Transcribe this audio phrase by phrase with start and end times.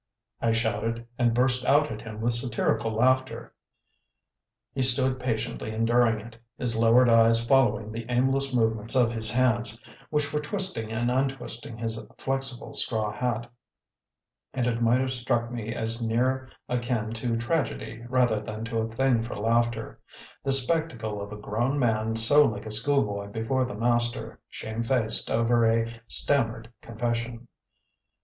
[0.41, 3.53] I shouted, and burst out at him with satirical laughter.
[4.73, 9.79] He stood patiently enduring it, his lowered eyes following the aimless movements of his hands,
[10.09, 13.47] which were twisting and untwisting his flexible straw hat;
[14.55, 18.87] and it might have struck me as nearer akin to tragedy rather than to a
[18.87, 19.99] thing for laughter:
[20.43, 25.63] this spectacle of a grown man so like a schoolboy before the master, shamefaced over
[25.63, 27.47] a stammered confession.